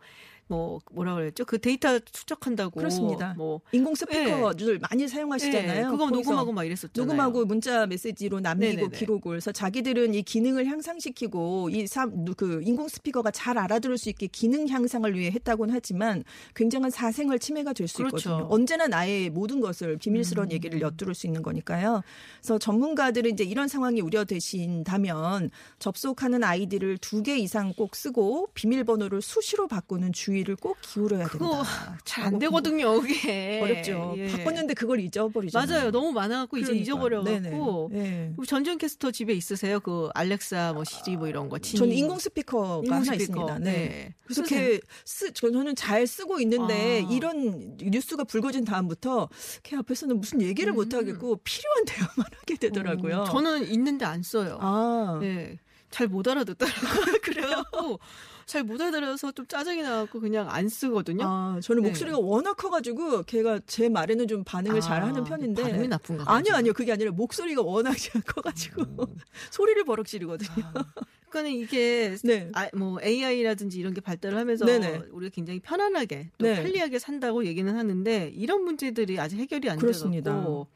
[0.47, 1.45] 뭐 뭐라 그랬죠?
[1.45, 3.34] 그 데이터 축적한다고 그렇습니다.
[3.38, 5.86] 뭐 인공 스피커를 많이 사용하시잖아요.
[5.86, 7.06] 네, 그거 녹음하고 막 이랬었잖아요.
[7.06, 8.97] 녹음하고 문자 메시지로 남기고 네네네.
[8.97, 15.17] 기록을 그래서 자기들은 이 기능을 향상시키고 이그 인공 스피커가 잘 알아들을 수 있게 기능 향상을
[15.17, 16.23] 위해 했다고는 하지만
[16.56, 18.17] 굉장한 사생활 침해가 될수 그렇죠.
[18.17, 18.47] 있거든요.
[18.51, 20.51] 언제나 나의 모든 것을 비밀스러운 음.
[20.51, 22.03] 얘기를 엿들을 수 있는 거니까요.
[22.41, 29.69] 그래서 전문가들은 이제 이런 상황이 우려되신다면 접속하는 아이디를 두 개 이상 꼭 쓰고 비밀번호를 수시로
[29.69, 31.63] 바꾸는 주의 를 꼭 기울여야 된다.
[32.06, 33.62] 잘 안 되거든요, 그게.
[33.62, 34.15] 어렵죠.
[34.17, 34.28] 예.
[34.30, 35.67] 바꿨는데 그걸 잊어버리잖아요.
[35.67, 35.91] 맞아요.
[35.91, 36.84] 너무 많아갖고 이제 그러니까.
[36.84, 37.89] 잊어버려갖고.
[37.93, 38.04] 네네.
[38.04, 38.34] 네.
[38.47, 39.80] 전 전 캐스터 집에 있으세요?
[39.80, 41.60] 그 알렉사, 뭐 시리 뭐 이런 거.
[41.60, 41.78] 지니.
[41.78, 43.22] 저는 인공 스피커가 인공 하나 스피커.
[43.22, 43.60] 있습니다.
[43.60, 44.13] 네.
[44.30, 44.43] 네.
[44.48, 47.10] 걔 쓰, 저는 잘 쓰고 있는데 아.
[47.12, 49.30] 이런 뉴스가 불거진 다음부터
[49.63, 53.22] 걔 앞에서는 무슨 얘기를 못 하겠고 필요한 대화만 하게 되더라고요.
[53.22, 54.58] 음, 저는 있는데 안 써요.
[54.62, 55.19] 아.
[55.22, 55.60] 네.
[55.91, 57.19] 잘 못 알아듣더라고요.
[57.22, 58.00] 그래갖고
[58.45, 61.23] 잘 못 알아들어서 좀 짜증이 나갖고 그냥 안 쓰거든요.
[61.25, 61.89] 아, 저는 네.
[61.89, 65.62] 목소리가 워낙 커가지고 걔가 제 말에는 좀 반응을 아, 잘 하는 편인데.
[65.63, 66.53] 발음이 나쁜가 아니요.
[66.56, 66.73] 아니요.
[66.73, 67.93] 그게 아니라 목소리가 워낙
[68.27, 69.08] 커가지고
[69.51, 70.49] 소리를 버럭 지르거든요.
[70.73, 71.03] 그
[71.34, 72.50] 러니까는 이게 네.
[72.54, 75.08] 아, 뭐 AI라든지 이런 게 발달을 하면서 네네.
[75.12, 76.62] 우리가 굉장히 편안하게 또 네.
[76.62, 79.80] 편리하게 산다고 얘기는 하는데 이런 문제들이 아직 해결이 안.
[79.80, 80.67] 되고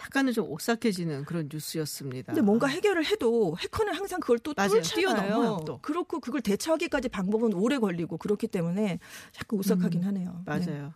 [0.00, 2.34] 약간은 좀 오싹해지는 그런 뉴스였습니다.
[2.34, 4.52] 근데 뭔가 해결을 해도 해커는 항상 그걸 또.
[4.54, 5.78] 뛰어넘어요, 또.
[5.80, 8.98] 그렇고 그걸 대처하기까지 방법은 오래 걸리고 그렇기 때문에
[9.36, 10.44] 약간 오싹하긴 하네요.
[10.46, 10.52] 네.
[10.54, 10.94] 음, 맞아요.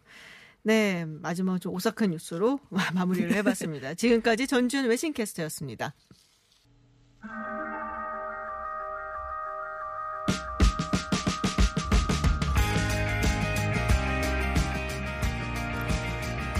[0.62, 2.58] 네, 마지막 좀 오싹한 뉴스로
[2.94, 3.94] 마무리를 해봤습니다.
[3.94, 5.94] 지금까지 전주현 외신캐스터였습니다.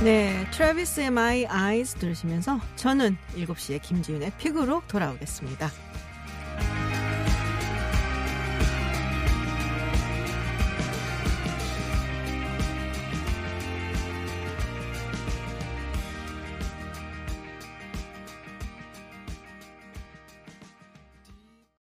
[0.06, 5.68] 네, 트래비스의 My Eyes 들으시면서 저는 7시에 김지윤의 픽으로 돌아오겠습니다.